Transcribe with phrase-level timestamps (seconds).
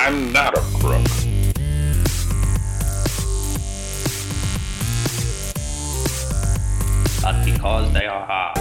[0.00, 1.04] I'm not a crook.
[7.20, 8.54] But because they are.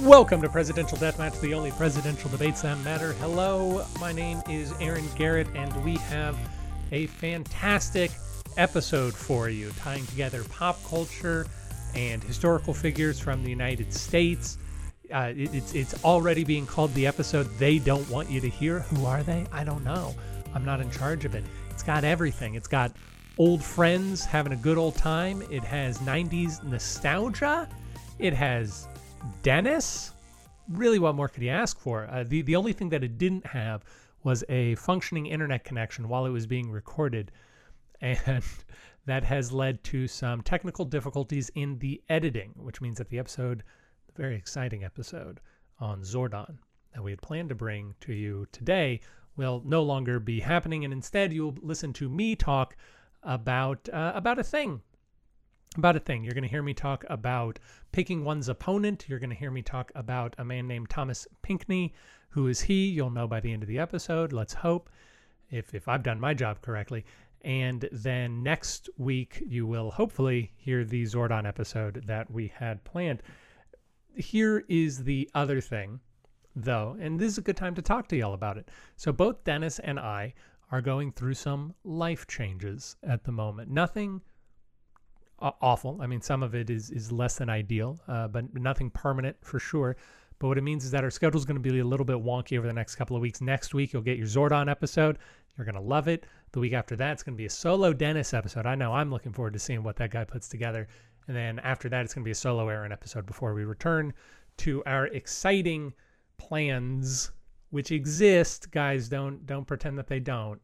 [0.00, 3.12] Welcome to Presidential Deathmatch, the only presidential debates that matter.
[3.20, 6.36] Hello, my name is Aaron Garrett, and we have
[6.90, 8.10] a fantastic
[8.56, 11.46] episode for you, tying together pop culture
[11.94, 14.56] and historical figures from the United States.
[15.12, 18.80] Uh, it, it's it's already being called the episode they don't want you to hear.
[18.80, 19.46] Who are they?
[19.52, 20.14] I don't know.
[20.58, 21.44] I'm not in charge of it.
[21.70, 22.56] It's got everything.
[22.56, 22.90] It's got
[23.38, 25.40] old friends having a good old time.
[25.52, 27.68] It has 90s nostalgia.
[28.18, 28.88] It has
[29.42, 30.14] Dennis.
[30.68, 32.08] Really, what more could you ask for?
[32.10, 33.84] Uh, the the only thing that it didn't have
[34.24, 37.30] was a functioning internet connection while it was being recorded,
[38.00, 38.42] and
[39.06, 43.62] that has led to some technical difficulties in the editing, which means that the episode,
[44.08, 45.38] the very exciting episode
[45.78, 46.58] on Zordon
[46.94, 49.00] that we had planned to bring to you today,
[49.38, 52.76] will no longer be happening, and instead you'll listen to me talk
[53.22, 54.82] about uh, about a thing
[55.76, 56.24] about a thing.
[56.24, 57.58] You're going to hear me talk about
[57.92, 59.04] picking one's opponent.
[59.08, 61.94] You're going to hear me talk about a man named Thomas Pinckney.
[62.30, 62.88] Who is he?
[62.88, 64.32] You'll know by the end of the episode.
[64.32, 64.90] Let's hope,
[65.50, 67.04] if, if I've done my job correctly.
[67.42, 73.22] And then next week, you will hopefully hear the Zordon episode that we had planned.
[74.14, 76.00] Here is the other thing,
[76.62, 78.70] though, and this is a good time to talk to y'all about it.
[78.96, 80.34] So, both Dennis and I
[80.70, 83.70] are going through some life changes at the moment.
[83.70, 84.20] Nothing
[85.40, 85.98] awful.
[86.00, 89.58] I mean, some of it is is less than ideal, uh, but nothing permanent for
[89.58, 89.96] sure.
[90.38, 92.16] But what it means is that our schedule is going to be a little bit
[92.16, 93.40] wonky over the next couple of weeks.
[93.40, 95.18] Next week, you'll get your Zordon episode.
[95.56, 96.26] You're going to love it.
[96.52, 98.64] The week after that, it's going to be a solo Dennis episode.
[98.64, 100.86] I know I'm looking forward to seeing what that guy puts together.
[101.26, 104.14] And then after that, it's going to be a solo Aaron episode before we return
[104.58, 105.92] to our exciting
[106.38, 107.32] plans,
[107.70, 108.70] which exist.
[108.70, 110.60] Guys, don't don't pretend that they don't.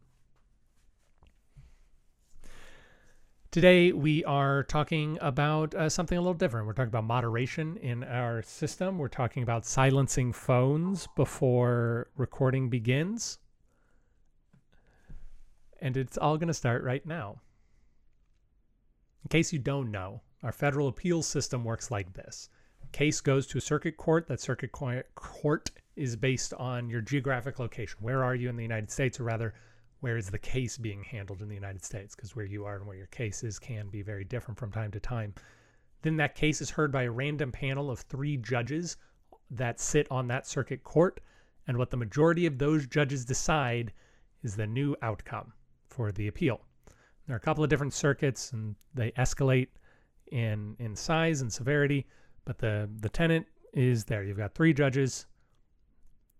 [3.54, 6.66] Today, we are talking about uh, something a little different.
[6.66, 8.98] We're talking about moderation in our system.
[8.98, 13.38] We're talking about silencing phones before recording begins.
[15.80, 17.42] And it's all going to start right now.
[19.22, 22.48] In case you don't know, our federal appeals system works like this.
[22.94, 24.28] Case goes to a circuit court.
[24.28, 27.98] That circuit court is based on your geographic location.
[28.00, 29.52] Where are you in the United States, or rather,
[29.98, 32.14] where is the case being handled in the United States?
[32.14, 34.92] Because where you are and where your case is can be very different from time
[34.92, 35.34] to time.
[36.02, 38.96] Then that case is heard by a random panel of three judges
[39.50, 41.18] that sit on that circuit court.
[41.66, 43.92] And what the majority of those judges decide
[44.44, 45.52] is the new outcome
[45.88, 46.60] for the appeal.
[47.26, 49.70] There are a couple of different circuits and they escalate
[50.30, 52.06] in in size and severity,
[52.44, 54.22] but the the tenant is there.
[54.22, 55.26] You've got three judges.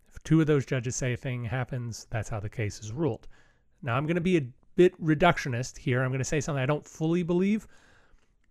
[0.09, 3.27] If two of those judges say a thing happens, that's how the case is ruled.
[3.83, 6.03] Now, I'm going to be a bit reductionist here.
[6.03, 7.67] I'm going to say something I don't fully believe,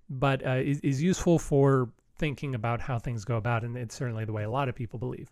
[0.10, 4.26] but uh, is, is useful for thinking about how things go about, and it's certainly
[4.26, 5.32] the way a lot of people believe.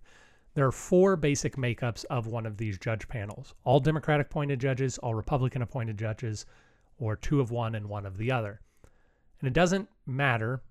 [0.54, 4.98] There are four basic makeups of one of these judge panels all Democratic appointed judges,
[4.98, 6.46] all Republican appointed judges,
[6.98, 8.60] or two of one and one of the other.
[9.40, 10.62] And it doesn't matter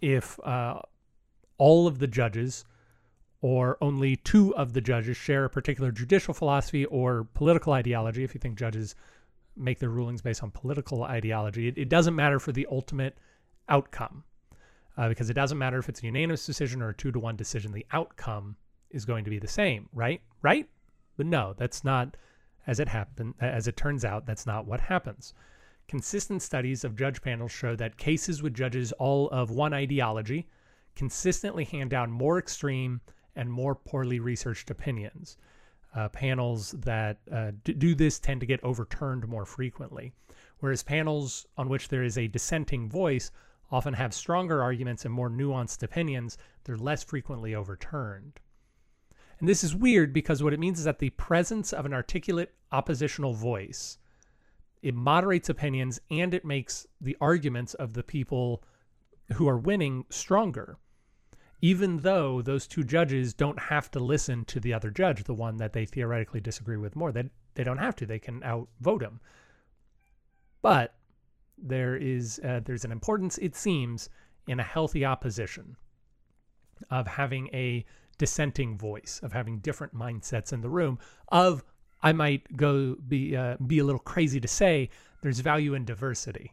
[0.00, 0.80] if uh,
[1.58, 2.64] all of the judges
[3.40, 8.34] or only two of the judges share a particular judicial philosophy or political ideology, if
[8.34, 8.94] you think judges
[9.56, 13.16] make their rulings based on political ideology, it, it doesn't matter for the ultimate
[13.68, 14.24] outcome.
[14.96, 17.36] Uh, because it doesn't matter if it's a unanimous decision or a two to one
[17.36, 18.56] decision, the outcome
[18.90, 20.20] is going to be the same, right?
[20.40, 20.68] Right?
[21.16, 22.16] But no, that's not
[22.66, 23.34] as it happened.
[23.40, 25.34] As it turns out, that's not what happens.
[25.86, 30.48] Consistent studies of judge panels show that cases with judges all of one ideology
[30.96, 33.00] consistently hand down more extreme
[33.36, 35.36] and more poorly researched opinions.
[35.94, 40.12] Uh, panels that uh, do this tend to get overturned more frequently,
[40.58, 43.30] whereas panels on which there is a dissenting voice
[43.70, 46.38] often have stronger arguments and more nuanced opinions.
[46.64, 48.40] They're less frequently overturned.
[49.38, 52.54] And this is weird because what it means is that the presence of an articulate
[52.72, 53.98] oppositional voice
[54.84, 58.62] it moderates opinions and it makes the arguments of the people
[59.32, 60.78] who are winning stronger
[61.64, 65.56] even though those two judges don't have to listen to the other judge, the one
[65.56, 67.10] that they theoretically disagree with more.
[67.10, 68.04] They, they don't have to.
[68.04, 69.18] They can outvote him.
[70.60, 70.94] But
[71.56, 74.10] there is uh, there's an importance, it seems,
[74.46, 75.76] in a healthy opposition
[76.90, 77.86] of having a
[78.18, 80.98] dissenting voice, of having different mindsets in the room,
[81.28, 81.64] of
[82.04, 84.90] I might go be uh, be a little crazy to say
[85.22, 86.52] there's value in diversity.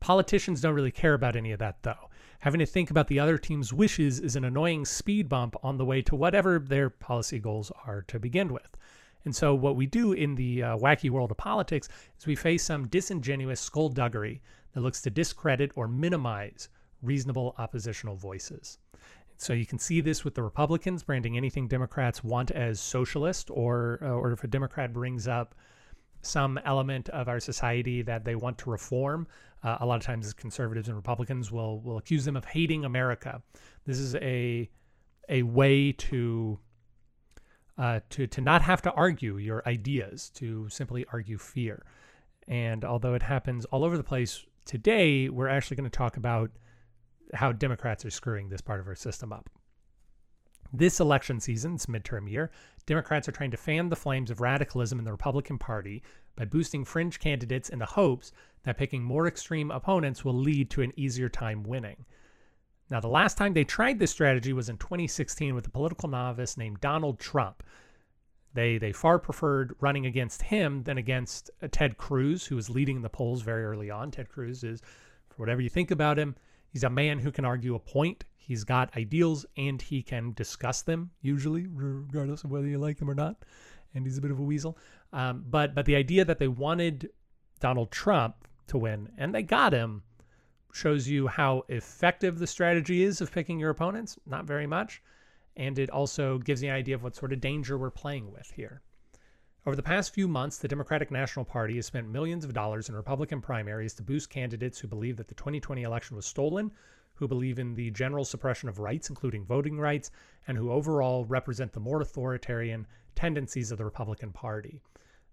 [0.00, 2.10] Politicians don't really care about any of that though
[2.40, 5.84] having to think about the other team's wishes is an annoying speed bump on the
[5.84, 8.76] way to whatever their policy goals are to begin with.
[9.24, 11.88] And so, what we do in the uh, wacky world of politics
[12.18, 14.40] is we face some disingenuous skullduggery
[14.72, 16.70] that looks to discredit or minimize
[17.02, 18.78] reasonable oppositional voices.
[19.40, 23.98] So you can see this with the Republicans branding anything Democrats want as socialist, or
[24.02, 25.54] uh, or if a Democrat brings up
[26.20, 29.26] some element of our society that they want to reform,
[29.64, 33.40] uh, a lot of times conservatives and Republicans will will accuse them of hating America.
[33.86, 34.68] This is a
[35.30, 36.58] a way to
[37.78, 41.82] uh, to to not have to argue your ideas, to simply argue fear.
[42.46, 46.50] And although it happens all over the place today, we're actually going to talk about
[47.34, 49.48] how Democrats are screwing this part of our system up.
[50.72, 52.50] This election season, it's midterm year,
[52.86, 56.02] Democrats are trying to fan the flames of radicalism in the Republican Party
[56.36, 58.32] by boosting fringe candidates in the hopes
[58.62, 62.04] that picking more extreme opponents will lead to an easier time winning.
[62.88, 66.56] Now, the last time they tried this strategy was in 2016 with a political novice
[66.56, 67.62] named Donald Trump.
[68.52, 73.02] They they far preferred running against him than against uh, Ted Cruz, who was leading
[73.02, 74.10] the polls very early on.
[74.10, 74.80] Ted Cruz is,
[75.28, 76.34] for whatever you think about him,
[76.70, 78.24] He's a man who can argue a point.
[78.36, 83.10] He's got ideals and he can discuss them, usually, regardless of whether you like them
[83.10, 83.36] or not.
[83.94, 84.78] And he's a bit of a weasel.
[85.12, 87.10] Um, but but the idea that they wanted
[87.58, 90.02] Donald Trump to win and they got him
[90.72, 94.18] shows you how effective the strategy is of picking your opponents.
[94.26, 95.02] Not very much.
[95.56, 98.52] And it also gives you an idea of what sort of danger we're playing with
[98.54, 98.80] here.
[99.66, 102.94] Over the past few months, the Democratic National Party has spent millions of dollars in
[102.94, 106.70] Republican primaries to boost candidates who believe that the 2020 election was stolen,
[107.14, 110.10] who believe in the general suppression of rights, including voting rights,
[110.48, 114.80] and who overall represent the more authoritarian tendencies of the Republican Party.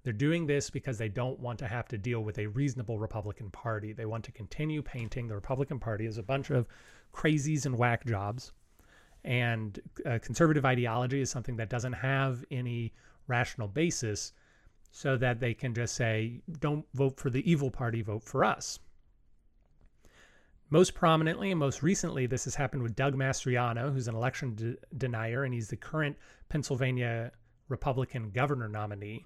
[0.03, 3.50] They're doing this because they don't want to have to deal with a reasonable Republican
[3.51, 3.94] Party.
[3.94, 6.68] They want to continue painting the Republican Party as a bunch of
[7.13, 8.51] crazies and whack jobs.
[9.24, 12.91] And uh, conservative ideology is something that doesn't have any
[13.27, 14.33] rational basis
[14.91, 18.79] so that they can just say, don't vote for the evil party, vote for us.
[20.69, 24.75] Most prominently and most recently, this has happened with Doug Mastriano, who's an election de
[24.97, 26.18] denier, and he's the current
[26.50, 27.31] Pennsylvania
[27.69, 29.25] Republican governor nominee.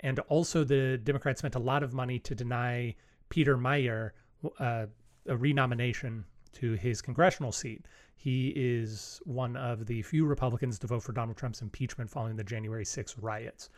[0.00, 2.94] And also, the Democrats spent a lot of money to deny
[3.28, 4.12] Peter Meijer
[4.58, 4.86] uh,
[5.26, 6.24] a renomination
[6.56, 7.86] to his congressional seat.
[8.16, 12.44] He is one of the few Republicans to vote for Donald Trump's impeachment following the
[12.44, 13.70] January 6 riots.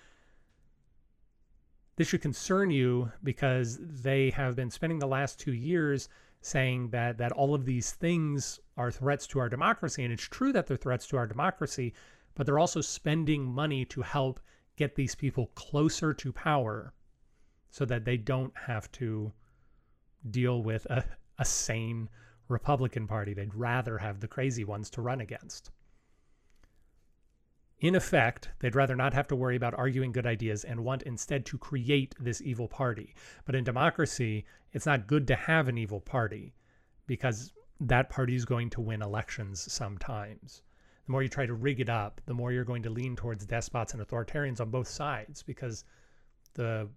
[1.96, 6.08] This should concern you because they have been spending the last two years
[6.40, 10.52] saying that that all of these things are threats to our democracy and it's true
[10.52, 11.92] that they're threats to our democracy
[12.36, 14.38] but they're also spending money to help
[14.76, 16.94] get these people closer to power
[17.70, 19.32] so that they don't have to
[20.30, 21.04] deal with a,
[21.38, 22.08] a sane
[22.48, 23.34] Republican Party.
[23.34, 25.70] They'd rather have the crazy ones to run against.
[27.80, 31.46] In effect, they'd rather not have to worry about arguing good ideas and want instead
[31.46, 33.14] to create this evil party.
[33.44, 36.54] But in democracy, it's not good to have an evil party
[37.06, 40.62] because that party is going to win elections sometimes.
[41.06, 43.46] The more you try to rig it up, the more you're going to lean towards
[43.46, 45.84] despots and authoritarians on both sides because
[46.54, 46.88] the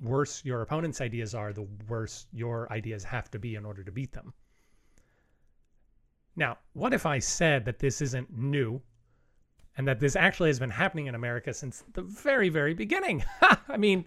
[0.00, 3.92] worse your opponent's ideas are, the worse your ideas have to be in order to
[3.92, 4.34] beat them.
[6.36, 8.82] Now, what if I said that this isn't new
[9.76, 13.24] and that this actually has been happening in America since the very, very beginning?
[13.68, 14.04] I mean,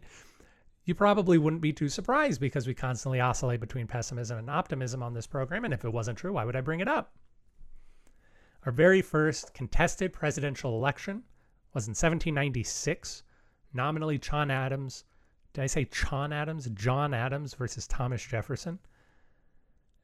[0.85, 5.13] you probably wouldn't be too surprised because we constantly oscillate between pessimism and optimism on
[5.13, 5.65] this program.
[5.65, 7.13] And if it wasn't true, why would I bring it up?
[8.65, 11.23] Our very first contested presidential election
[11.73, 13.23] was in 1796,
[13.73, 15.05] nominally John Adams.
[15.53, 16.69] Did I say John Adams?
[16.73, 18.79] John Adams versus Thomas Jefferson.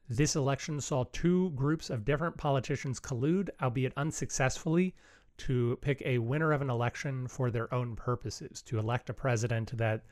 [0.08, 4.94] This election saw two groups of different politicians collude, albeit unsuccessfully,
[5.38, 9.76] to pick a winner of an election for their own purposes, to elect a president
[9.76, 10.04] that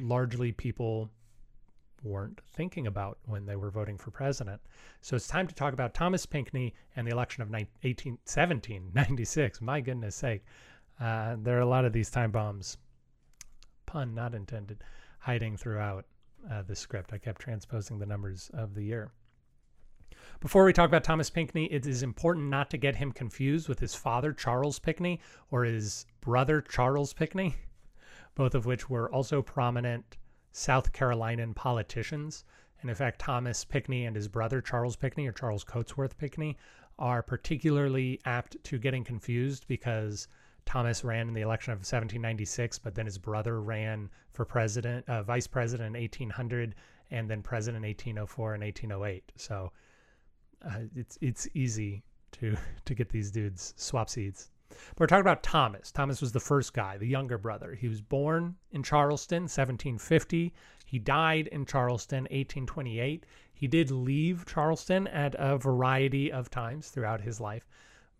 [0.00, 1.10] largely people
[2.02, 4.60] weren't thinking about when they were voting for president.
[5.00, 9.60] So it's time to talk about Thomas Pinckney and the election of 18, 1796.
[9.60, 10.44] My goodness sake.
[11.00, 12.76] Uh, there are a lot of these time bombs,
[13.86, 14.84] pun not intended,
[15.18, 16.06] hiding throughout
[16.50, 17.12] uh, the script.
[17.12, 19.12] I kept transposing the numbers of the year.
[20.40, 23.78] Before we talk about Thomas Pinckney, it is important not to get him confused with
[23.78, 25.20] his father, Charles Pinckney,
[25.50, 27.56] or his brother, Charles Pinckney,
[28.34, 30.16] both of which were also prominent
[30.52, 32.44] South Carolinian politicians.
[32.80, 36.56] And in fact, Thomas Pinckney and his brother, Charles Pinckney, or Charles Cotesworth Pinckney,
[36.98, 40.28] are particularly apt to getting confused because
[40.66, 45.22] Thomas ran in the election of 1796, but then his brother ran for president, uh,
[45.22, 46.74] vice president in 1800,
[47.10, 49.32] and then president in 1804 and 1808.
[49.36, 49.72] So
[50.64, 52.02] uh, it's it's easy
[52.32, 54.50] to to get these dudes swap seats.
[54.70, 55.90] But we're talking about Thomas.
[55.90, 57.74] Thomas was the first guy, the younger brother.
[57.74, 60.54] He was born in Charleston, 1750.
[60.86, 63.26] He died in Charleston, 1828.
[63.52, 67.68] He did leave Charleston at a variety of times throughout his life,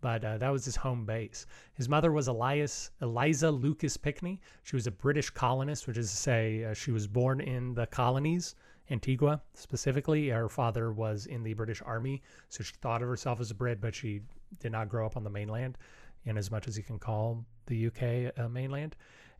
[0.01, 1.45] but uh, that was his home base.
[1.73, 4.41] His mother was Elias, Eliza Lucas Pinckney.
[4.63, 7.85] She was a British colonist, which is to say, uh, she was born in the
[7.87, 8.55] colonies,
[8.89, 10.29] Antigua specifically.
[10.29, 13.79] Her father was in the British Army, so she thought of herself as a Brit,
[13.79, 14.21] but she
[14.59, 15.77] did not grow up on the mainland,
[16.25, 18.95] in as much as you can call the UK uh, mainland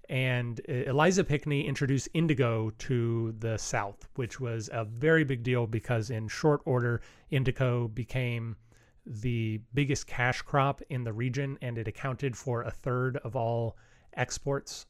[0.09, 5.65] and uh, Eliza Pinckney introduced indigo to the South, which was a very big deal
[5.65, 8.57] because in short order, indigo became
[9.05, 13.77] the biggest cash crop in the region, and it accounted for a third of all
[14.13, 14.85] exports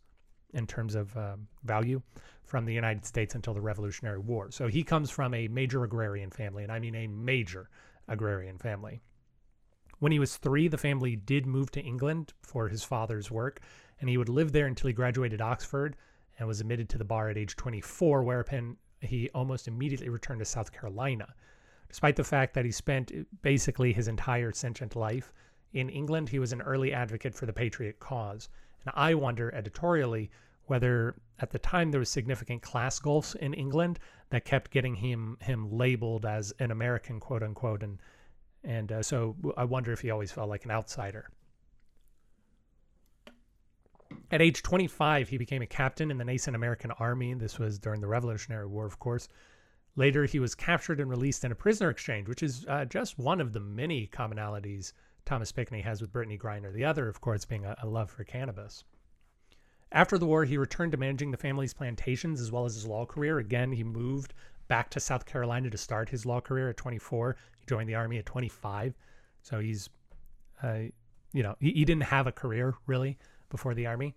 [0.54, 2.02] in terms of um, value
[2.44, 4.52] from the United States until the Revolutionary War.
[4.52, 7.70] So he comes from a major agrarian family, and I mean a major
[8.08, 9.00] agrarian family.
[10.00, 13.62] When he was three, the family did move to England for his father's work,
[14.00, 15.96] and he would live there until he graduated Oxford
[16.40, 20.46] and was admitted to the bar at age 24, whereupon he almost immediately returned to
[20.46, 21.34] South Carolina.
[21.92, 25.34] Despite the fact that he spent basically his entire sentient life
[25.74, 28.48] in England, he was an early advocate for the Patriot cause.
[28.86, 30.32] And I wonder editorially
[30.68, 35.38] whether at the time there was significant class gulfs in England that kept getting him
[35.42, 38.00] him labeled as an American, quote unquote, and
[38.64, 41.30] and uh, so I wonder if he always felt like an outsider.
[44.32, 47.34] At age 25, he became a captain in the nascent American Army.
[47.34, 49.28] This was during the Revolutionary War, of course.
[49.96, 53.42] Later, he was captured and released in a prisoner exchange, which is uh, just one
[53.42, 54.94] of the many commonalities
[55.26, 56.74] Thomas Pinckney has with Brittany Griner.
[56.74, 58.84] The other, of course, being a, a love for cannabis.
[59.92, 63.06] After the war, he returned to managing the family's plantations as well as his law
[63.06, 63.40] career.
[63.40, 64.34] Again, he moved
[64.70, 67.36] back to South Carolina to start his law career at 24.
[67.60, 68.96] He joined the Army at 25.
[69.42, 69.90] So he's,
[70.64, 70.84] uh,
[71.34, 73.18] you know, he, he didn't have a career really
[73.50, 74.16] before the Army.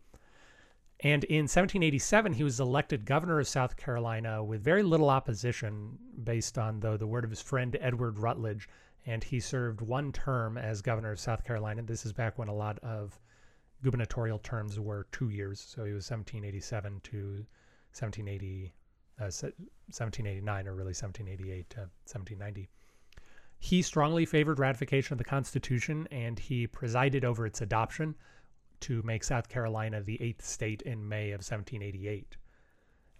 [1.00, 6.56] And in 1787, he was elected governor of South Carolina with very little opposition, based
[6.56, 8.68] on, though, the word of his friend Edward Rutledge.
[9.06, 11.82] And he served one term as governor of South Carolina.
[11.82, 13.18] This is back when a lot of
[13.82, 15.60] gubernatorial terms were two years.
[15.60, 17.46] So he was 1787 to
[17.92, 18.72] 1780,
[19.20, 22.68] uh, 1789, or really 1788 to 1790.
[23.58, 28.14] He strongly favored ratification of the Constitution and he presided over its adoption
[28.80, 32.36] to make South Carolina the eighth state in May of 1788.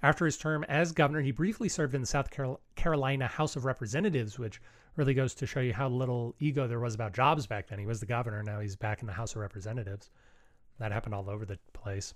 [0.03, 2.29] After his term as governor, he briefly served in the South
[2.77, 4.61] Carolina House of Representatives, which
[4.97, 7.79] really goes to show you how little ego there was about jobs back then.
[7.79, 10.11] He was the governor, now he's back in the House of Representatives.
[10.79, 12.15] That happened all over the place.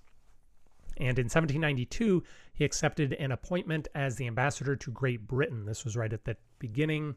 [0.98, 2.22] And in 1792,
[2.54, 5.64] he accepted an appointment as the ambassador to Great Britain.
[5.64, 7.16] This was right at the beginning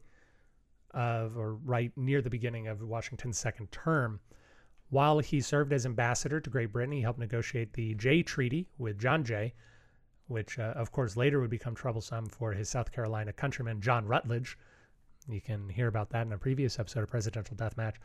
[0.91, 4.19] of, or right near the beginning of Washington's second term.
[4.91, 8.99] While he served as ambassador to Great Britain, he helped negotiate the Jay Treaty with
[8.99, 9.53] John Jay,
[10.27, 14.57] which, uh, of course, later would become troublesome for his South Carolina countryman, John Rutledge.
[15.29, 17.95] You can hear about that in a previous episode of Presidential Deathmatch.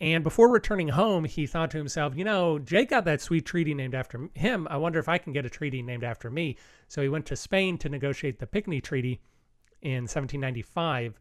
[0.00, 3.72] And before returning home, he thought to himself, you know, Jay got that sweet treaty
[3.72, 4.66] named after him.
[4.68, 6.56] I wonder if I can get a treaty named after me.
[6.88, 9.20] So he went to Spain to negotiate the Pinckney Treaty
[9.82, 11.14] in 1795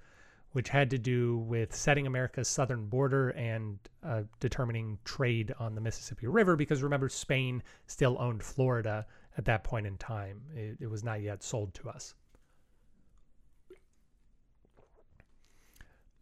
[0.53, 5.81] which had to do with setting America's southern border and uh, determining trade on the
[5.81, 6.55] Mississippi River.
[6.55, 9.05] Because remember, Spain still owned Florida
[9.37, 12.13] at that point in time, it, it was not yet sold to us.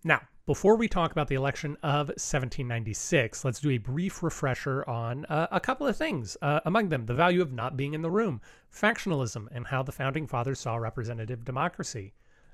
[0.04, 5.26] Now, before we talk about the election of 1796, let's do a brief refresher on
[5.26, 6.36] uh, a couple of things.
[6.42, 8.42] Uh, among them, the value of not being in the room,
[8.74, 12.14] factionalism, and how the founding fathers saw representative democracy.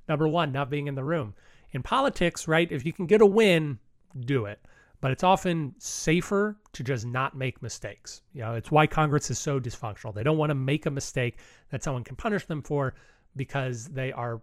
[0.10, 1.36] Number one, not being in the room
[1.72, 2.72] in politics, right?
[2.72, 3.80] If you can get a win,
[4.20, 4.60] do it.
[5.00, 8.24] But it's often safer to just not make mistakes.
[8.34, 10.14] You know, it's why Congress is so dysfunctional.
[10.14, 11.38] They don't want to make a mistake
[11.70, 12.96] that someone can punish them for
[13.36, 14.42] because they are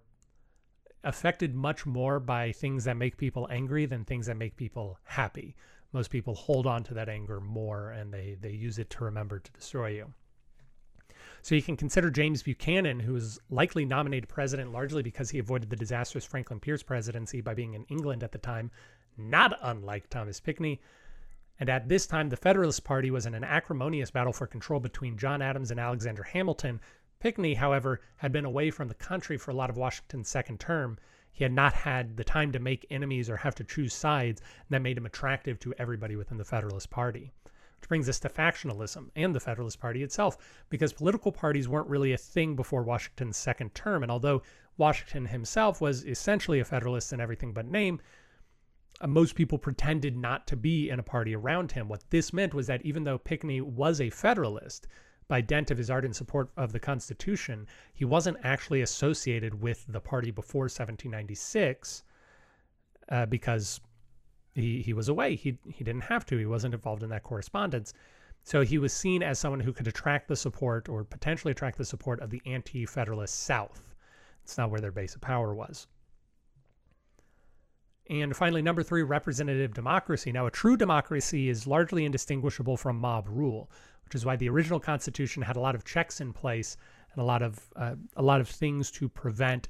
[1.02, 5.57] affected much more by things that make people angry than things that make people happy.
[5.93, 9.38] Most people hold on to that anger more and they, they use it to remember
[9.38, 10.12] to destroy you.
[11.45, 15.69] So you can consider James Buchanan, who was likely nominated president largely because he avoided
[15.69, 18.71] the disastrous Franklin Pierce presidency by being in England at the time,
[19.19, 20.81] not unlike Thomas Pinckney.
[21.61, 25.19] And at this time, the Federalist Party was in an acrimonious battle for control between
[25.19, 26.81] John Adams and Alexander Hamilton.
[27.21, 30.97] Pinckney, however, had been away from the country for a lot of Washington's second term.
[31.31, 34.71] He had not had the time to make enemies or have to choose sides, and
[34.71, 37.35] that made him attractive to everybody within the Federalist Party.
[37.85, 40.38] Which brings us to factionalism and the Federalist Party itself,
[40.71, 44.03] because political parties weren't really a thing before Washington's second term.
[44.03, 44.41] And although
[44.79, 48.00] Washington himself was essentially a Federalist in everything but name,
[49.03, 51.87] uh, most people pretended not to be in a party around him.
[51.87, 54.87] What this meant was that even though Pinckney was a Federalist,
[55.29, 60.00] by dint of his ardent support of the Constitution, he wasn't actually associated with the
[60.00, 62.03] party before 1796
[63.11, 63.79] uh, because
[64.54, 65.34] he he was away.
[65.37, 66.38] He he didn't have to.
[66.38, 67.92] He wasn't involved in that correspondence.
[68.42, 71.84] So he was seen as someone who could attract the support or potentially attract the
[71.84, 73.94] support of the anti-federalist South.
[74.42, 75.87] It's not where their base of power was.
[78.11, 80.30] And finally, number three, representative democracy.
[80.30, 83.70] Now, a true democracy is largely indistinguishable from mob rule,
[84.04, 86.76] which is why the original Constitution had a lot of checks in place
[87.12, 89.68] and a lot of uh, a lot of things to prevent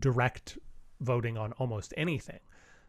[0.00, 0.58] direct
[1.00, 2.40] voting on almost anything.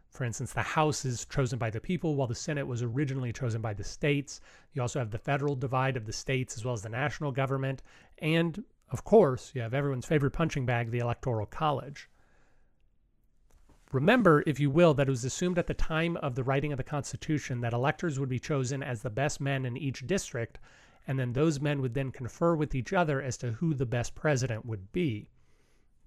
[0.10, 3.62] For instance, the House is chosen by the people, while the Senate was originally chosen
[3.62, 4.42] by the states.
[4.74, 7.84] You also have the federal divide of the states as well as the national government.
[8.20, 12.10] And, of course, you have everyone's favorite punching bag, the Electoral College.
[13.92, 16.78] Remember, if you will, that it was assumed at the time of the writing of
[16.78, 20.60] the Constitution that electors would be chosen as the best men in each district,
[21.08, 24.14] and then those men would then confer with each other as to who the best
[24.14, 25.30] president would be.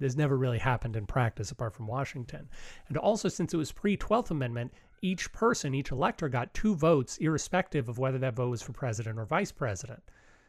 [0.00, 2.48] This never really happened in practice apart from Washington.
[2.88, 7.18] And also, since it was pre 12th Amendment, each person, each elector got two votes,
[7.18, 10.02] irrespective of whether that vote was for president or vice president.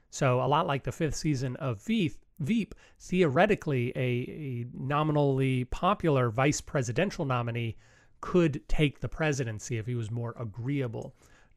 [0.09, 6.59] So, a lot like the fifth season of Veep, theoretically, a, a nominally popular vice
[6.59, 7.77] presidential nominee
[8.19, 11.13] could take the presidency if he was more agreeable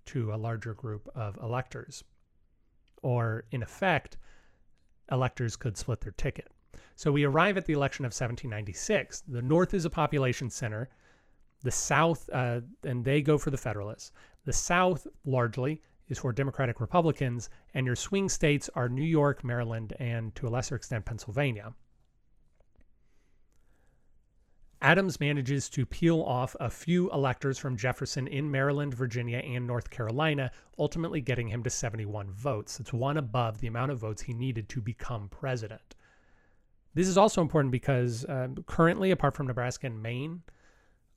[0.07, 2.05] to a larger group of electors.
[3.03, 4.17] Or, in effect,
[5.11, 6.51] electors could split their ticket.
[6.97, 9.23] So we arrive at the election of 1796.
[9.27, 10.89] The North is a population center.
[11.63, 14.13] The South, uh, and they go for the Federalists.
[14.45, 19.95] The South, largely, is for Democratic Republicans, and your swing states are New York, Maryland,
[19.99, 21.75] and to a lesser extent, Pennsylvania.
[24.83, 29.89] Adams manages to peel off a few electors from Jefferson in Maryland, Virginia, and North
[29.89, 32.79] Carolina, ultimately getting him to 71 votes.
[32.79, 35.97] It's one above the amount of votes he needed to become president.
[36.95, 40.43] This is also important because uh, currently, apart from Nebraska and Maine,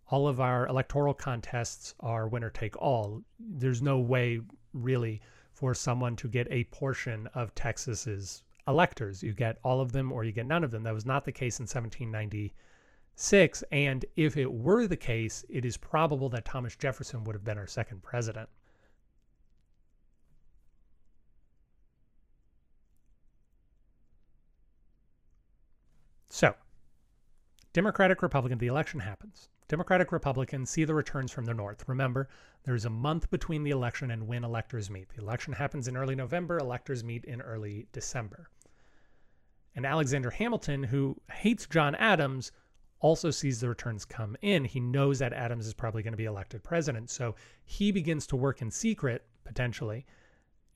[0.09, 3.21] all of our electoral contests are winner take all.
[3.39, 4.39] There's no way
[4.73, 9.21] really for someone to get a portion of Texas's electors.
[9.21, 10.83] You get all of them or you get none of them.
[10.83, 13.63] That was not the case in 1796.
[13.71, 17.57] And if it were the case, it is probable that Thomas Jefferson would have been
[17.57, 18.49] our second president.
[26.37, 26.53] So,
[27.73, 29.49] Democratic Republican, the election happens.
[29.67, 31.89] Democratic Republicans see the returns from the North.
[31.89, 32.29] Remember,
[32.63, 35.09] there's a month between the election and when electors meet.
[35.09, 38.51] The election happens in early November, electors meet in early December.
[39.75, 42.51] And Alexander Hamilton, who hates John Adams,
[42.99, 44.63] also sees the returns come in.
[44.63, 47.09] He knows that Adams is probably going to be elected president.
[47.09, 47.33] So
[47.65, 50.05] he begins to work in secret, potentially.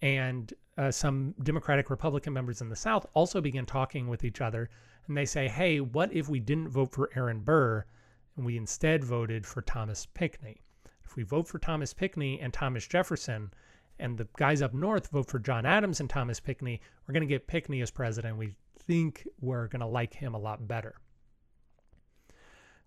[0.01, 4.69] And uh, some Democratic Republican members in the South also begin talking with each other
[5.07, 7.85] and they say, hey, what if we didn't vote for Aaron Burr
[8.35, 10.61] and we instead voted for Thomas Pinckney?
[11.03, 13.51] If we vote for Thomas Pinckney and Thomas Jefferson,
[13.99, 17.27] and the guys up north vote for John Adams and Thomas Pinckney, we're going to
[17.27, 18.37] get Pinckney as president.
[18.37, 20.95] We think we're going to like him a lot better.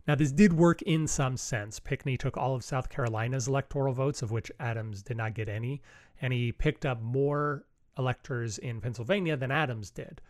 [0.07, 1.81] Now, this did work in some sense.
[1.81, 5.81] Pinckney took all of South Carolina's electoral votes, of which Adams did not get any,
[6.21, 7.65] and he picked up more
[7.97, 10.21] electors in Pennsylvania than Adams did.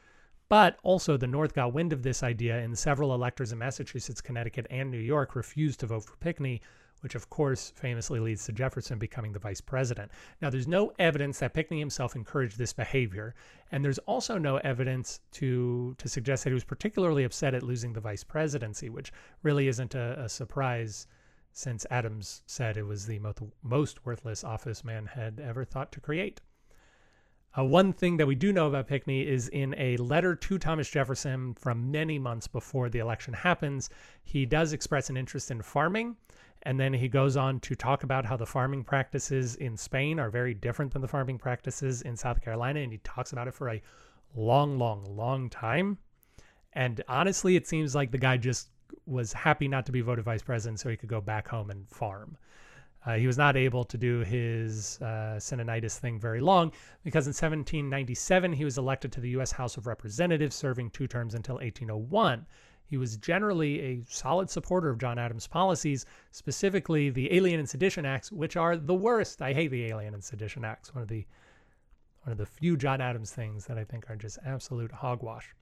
[0.48, 4.66] But also, the North got wind of this idea, and several electors in Massachusetts, Connecticut,
[4.70, 6.60] and New York refused to vote for Pinckney,
[7.04, 10.10] which of course famously leads to Jefferson becoming the vice president.
[10.40, 13.34] Now, there's no evidence that Pinckney himself encouraged this behavior,
[13.70, 17.92] and there's also no evidence to to suggest that he was particularly upset at losing
[17.92, 19.12] the vice presidency, which
[19.42, 21.06] really isn't a, a surprise
[21.52, 26.00] since Adams said it was the most, most worthless office man had ever thought to
[26.00, 26.40] create.
[27.56, 30.90] Uh, one thing that we do know about Pinckney is in a letter to Thomas
[30.90, 33.90] Jefferson from many months before the election happens,
[34.24, 36.16] he does express an interest in farming.
[36.64, 40.30] And then he goes on to talk about how the farming practices in Spain are
[40.30, 42.80] very different than the farming practices in South Carolina.
[42.80, 43.82] And he talks about it for a
[44.34, 45.98] long, long, long time.
[46.72, 48.70] And honestly, it seems like the guy just
[49.06, 51.88] was happy not to be voted vice president so he could go back home and
[51.88, 52.36] farm.
[53.06, 56.72] Uh, he was not able to do his uh, Cincinnatus thing very long
[57.02, 59.52] because in 1797 he was elected to the U.S.
[59.52, 62.46] House of Representatives, serving two terms until 1801.
[62.86, 68.04] He was generally a solid supporter of John Adams' policies, specifically the Alien and Sedition
[68.04, 69.42] Acts, which are the worst.
[69.42, 70.94] I hate the Alien and Sedition Acts.
[70.94, 71.26] One of the
[72.22, 75.54] one of the few John Adams things that I think are just absolute hogwash.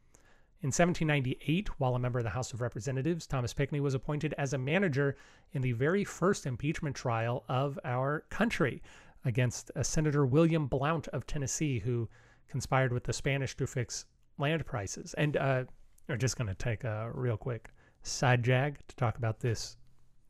[0.62, 4.52] In 1798, while a member of the House of Representatives, Thomas Pinckney was appointed as
[4.52, 5.16] a manager
[5.52, 8.80] in the very first impeachment trial of our country
[9.24, 12.08] against uh, Senator William Blount of Tennessee, who
[12.48, 14.06] conspired with the Spanish to fix
[14.38, 15.14] land prices.
[15.14, 15.64] And uh,
[16.08, 17.70] we're just going to take a real quick
[18.02, 19.76] side jag to talk about this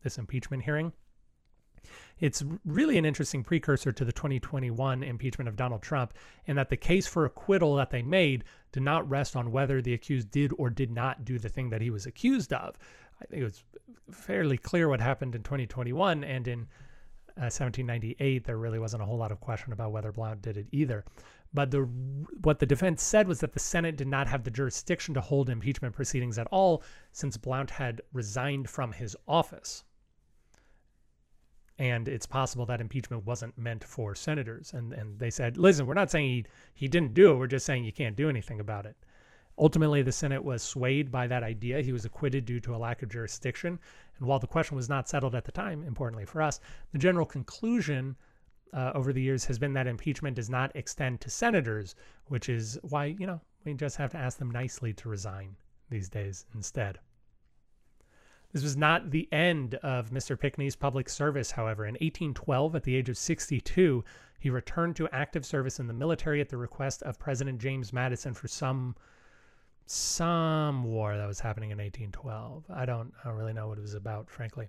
[0.03, 0.93] this impeachment hearing.
[2.19, 6.15] It's really an interesting precursor to the 2021 impeachment of Donald Trump
[6.47, 9.95] in that the case for acquittal that they made did not rest on whether the
[9.95, 12.77] accused did or did not do the thing that he was accused of.
[13.21, 13.65] I think it was
[14.11, 16.61] fairly clear what happened in 2021 and in
[17.39, 20.67] uh, 1798 there really wasn't a whole lot of question about whether Blount did it
[20.71, 21.05] either.
[21.55, 21.81] But the
[22.41, 25.51] what the defense said was that the Senate did not have the jurisdiction to hold
[25.51, 29.85] impeachment proceedings at all since Blount had resigned from his office
[31.79, 34.73] and it's possible that impeachment wasn't meant for senators.
[34.73, 37.37] And and they said, listen, we're not saying he he didn't do it.
[37.37, 38.97] We're just saying you can't do anything about it.
[39.59, 41.83] Ultimately, the Senate was swayed by that idea.
[41.83, 43.79] He was acquitted due to a lack of jurisdiction.
[44.19, 46.61] And while the question was not settled at the time, importantly for us,
[46.93, 48.17] the general conclusion
[48.73, 51.95] uh, over the years has been that impeachment does not extend to senators,
[52.27, 55.57] which is why, you know, we just have to ask them nicely to resign
[55.91, 56.99] these days instead.
[58.53, 60.39] This was not the end of Mr.
[60.39, 61.85] Pinckney's public service, however.
[61.87, 64.05] In 1812, at the age of 62,
[64.39, 68.35] he returned to active service in the military at the request of President James Madison
[68.35, 68.95] for some
[69.85, 72.65] some war that was happening in 1812.
[72.73, 74.69] I don't, I don't really know what it was about, frankly.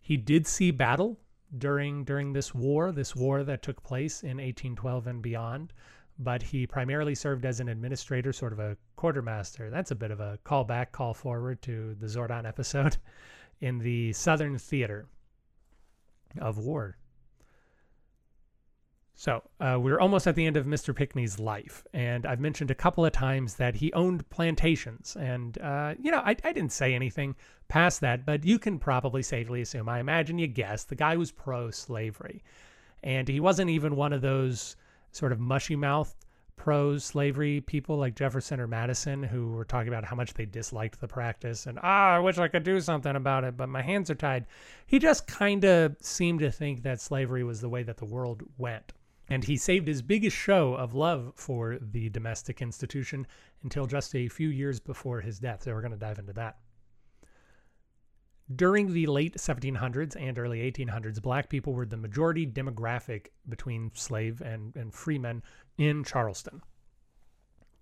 [0.00, 1.18] He did see battle
[1.58, 5.72] during during this war, this war that took place in 1812 and beyond
[6.20, 9.70] but he primarily served as an administrator, sort of a quartermaster.
[9.70, 12.98] That's a bit of a callback, call forward to the Zordon episode
[13.60, 15.06] in the Southern Theater
[16.38, 16.98] of War.
[19.20, 20.96] So uh, we're almost at the end of Mr.
[20.96, 25.92] Pinckney's life, and I've mentioned a couple of times that he owned plantations, and uh,
[26.00, 27.36] you know I, I didn't say anything
[27.68, 29.90] past that, but you can probably safely assume.
[29.90, 32.42] I imagine you guessed the guy was pro-slavery,
[33.02, 34.76] and he wasn't even one of those
[35.12, 36.14] sort of mushy mouthed
[36.56, 40.98] pro slavery people like Jefferson or Madison who were talking about how much they disliked
[40.98, 44.08] the practice and ah, I wish I could do something about it, but my hands
[44.08, 44.46] are tied.
[44.86, 48.42] He just kind of seemed to think that slavery was the way that the world
[48.56, 48.94] went.
[49.30, 53.26] And he saved his biggest show of love for the domestic institution
[53.62, 55.62] until just a few years before his death.
[55.62, 56.58] So we're going to dive into that.
[58.56, 64.40] During the late 1700s and early 1800s, black people were the majority demographic between slave
[64.40, 65.44] and, and freemen
[65.78, 66.60] in Charleston.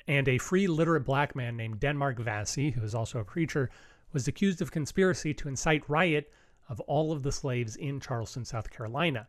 [0.06, 3.70] And a free literate black man named Denmark Vesey, who was also a preacher,
[4.12, 6.30] was accused of conspiracy to incite riot
[6.68, 9.26] of all of the slaves in Charleston, South Carolina.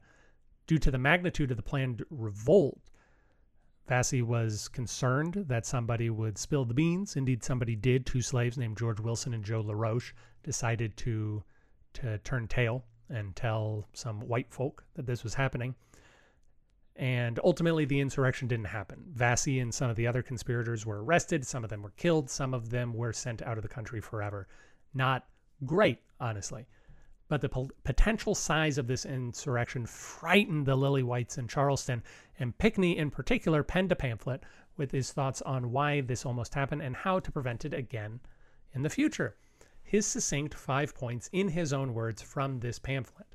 [0.69, 2.91] Due to the magnitude of the planned revolt,
[3.87, 7.15] Vesey was concerned that somebody would spill the beans.
[7.15, 8.05] Indeed, somebody did.
[8.05, 11.43] Two slaves named George Wilson and Joe LaRoche decided to
[11.93, 15.73] to turn tail and tell some white folk that this was happening.
[16.95, 19.05] And ultimately, the insurrection didn't happen.
[19.11, 21.47] Vesey and some of the other conspirators were arrested.
[21.47, 22.29] Some of them were killed.
[22.29, 24.47] Some of them were sent out of the country forever.
[24.93, 25.25] Not
[25.65, 26.67] great, honestly.
[27.29, 32.03] But the potential size of this insurrection frightened the Lily Whites in Charleston,
[32.37, 34.43] and Pinckney, in particular, penned a pamphlet
[34.75, 38.19] with his thoughts on why this almost happened and how to prevent it again
[38.73, 39.37] in the future
[39.89, 43.25] his succinct five points in his own words from this pamphlet.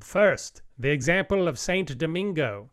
[0.00, 2.70] First, the example of Saint Domingo.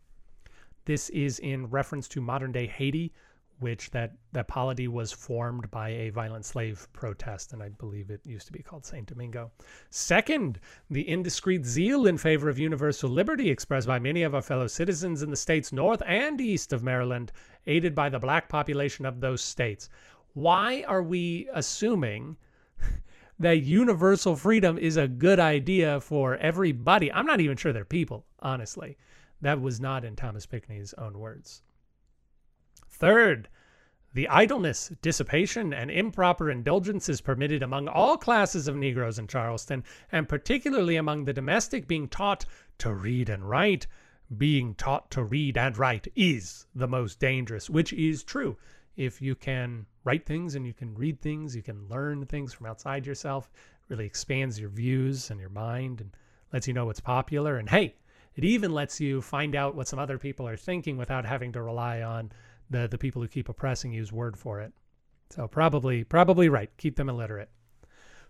[0.85, 3.11] This is in reference to modern day Haiti,
[3.59, 8.21] which that, that polity was formed by a violent slave protest, and I believe it
[8.25, 9.51] used to be called Saint Domingo.
[9.89, 14.67] Second, the indiscreet zeal in favor of universal liberty expressed by many of our fellow
[14.67, 17.31] citizens in the states north and east of Maryland,
[17.65, 19.89] aided by the black population of those states.
[20.33, 22.37] Why are we assuming
[23.39, 27.11] that universal freedom is a good idea for everybody.
[27.11, 28.97] I'm not even sure they're people, honestly.
[29.41, 31.61] That was not in Thomas Pinckney's own words.
[32.97, 33.49] Third,
[34.13, 40.29] the idleness, dissipation, and improper indulgences permitted among all classes of Negroes in Charleston, and
[40.29, 42.45] particularly among the domestic being taught
[42.77, 43.85] to read and write,
[44.37, 48.57] being taught to read and write is the most dangerous, which is true
[48.95, 52.67] if you can write things and you can read things, you can learn things from
[52.67, 53.51] outside yourself,
[53.89, 56.15] really expands your views and your mind and
[56.53, 57.57] lets you know what's popular.
[57.57, 57.95] And hey,
[58.35, 61.61] it even lets you find out what some other people are thinking without having to
[61.61, 62.31] rely on
[62.69, 64.73] the the people who keep oppressing you's word for it.
[65.29, 66.69] So probably probably right.
[66.77, 67.49] Keep them illiterate.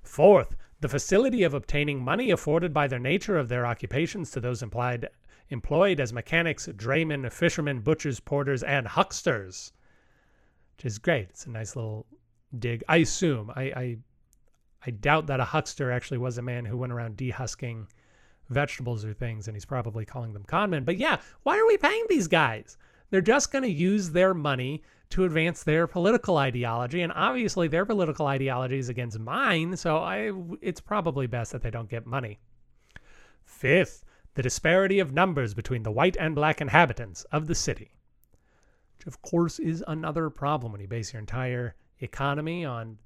[0.02, 4.62] Fourth, the facility of obtaining money afforded by the nature of their occupations to those
[4.62, 5.10] implied
[5.50, 9.72] employed as mechanics, draymen, fishermen, butchers, porters, and hucksters
[10.76, 11.30] which is great.
[11.30, 12.06] It's a nice little
[12.58, 12.84] dig.
[12.88, 13.52] I assume.
[13.56, 13.98] I, I
[14.86, 17.88] I doubt that a huckster actually was a man who went around dehusking
[18.50, 20.86] vegetables or things, and he's probably calling them conmen.
[20.86, 22.78] But yeah, why are we paying these guys?
[23.10, 27.86] They're just going to use their money to advance their political ideology, and obviously their
[27.86, 29.78] political ideology is against mine.
[29.78, 32.40] So I, it's probably best that they don't get money.
[33.44, 37.92] Fifth, the disparity of numbers between the white and black inhabitants of the city.
[38.98, 42.98] Which, of course, is another problem when you base your entire economy on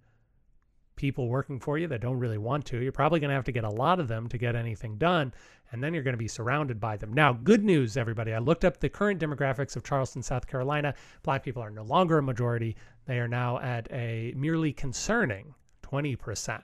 [0.96, 2.78] people working for you that don't really want to.
[2.78, 5.34] You're probably going to have to get a lot of them to get anything done,
[5.72, 7.14] and then you're going to be surrounded by them.
[7.14, 8.34] Now, good news, everybody.
[8.34, 10.96] I looked up the current demographics of Charleston, South Carolina.
[11.24, 12.76] Black people are no longer a majority.
[13.06, 15.54] They are now at a merely concerning
[15.84, 16.62] 20%,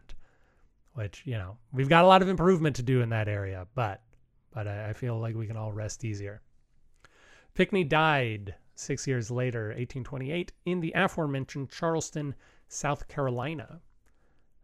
[0.93, 4.01] which, you know, we've got a lot of improvement to do in that area, but
[4.51, 6.41] but I, I feel like we can all rest easier.
[7.53, 12.35] Pinckney died six years later, 1828, in the aforementioned Charleston,
[12.67, 13.81] South Carolina.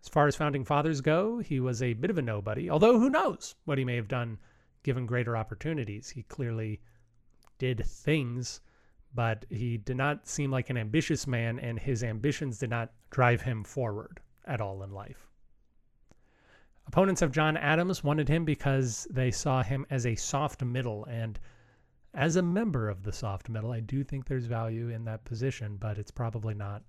[0.02, 3.10] As far as founding fathers go, he was a bit of a nobody, although who
[3.10, 4.40] knows what he may have done
[4.84, 6.10] given greater opportunities.
[6.10, 6.82] He clearly
[7.60, 8.62] did things,
[9.14, 13.42] but he did not seem like an ambitious man, and his ambitions did not drive
[13.42, 15.28] him forward at all in life.
[16.88, 21.06] Opponents of John Adams wanted him because they saw him as a soft middle.
[21.06, 21.40] And
[22.14, 25.78] as a member of the soft middle, I do think there's value in that position,
[25.78, 26.82] but it's probably not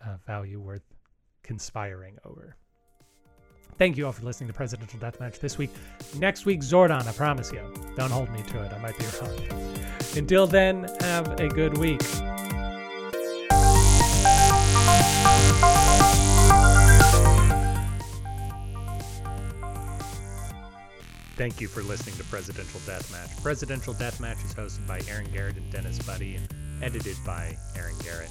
[0.00, 0.95] a value worth
[1.46, 2.56] conspiring over.
[3.78, 5.70] Thank you all for listening to Presidential Deathmatch this week.
[6.16, 7.60] Next week, Zordon, I promise you.
[7.94, 8.72] Don't hold me to it.
[8.72, 9.38] I might be wrong.
[10.16, 12.00] Until then, have a good week.
[21.36, 23.42] Thank you for listening to Presidential Deathmatch.
[23.42, 26.48] Presidential Deathmatch is hosted by Aaron Garrett and Dennis Buddy and
[26.82, 28.30] edited by Aaron Garrett.